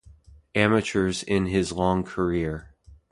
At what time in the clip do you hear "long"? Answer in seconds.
1.71-2.03